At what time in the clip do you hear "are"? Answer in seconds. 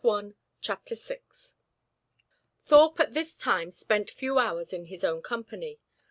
0.67-0.79